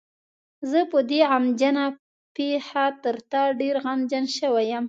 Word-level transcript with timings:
زه 0.69 0.79
په 0.91 0.99
دې 1.09 1.21
غمجنه 1.29 1.85
پېښه 2.35 2.85
تر 3.03 3.15
تا 3.31 3.43
ډېر 3.59 3.75
غمجن 3.85 4.25
شوی 4.37 4.65
یم. 4.73 4.79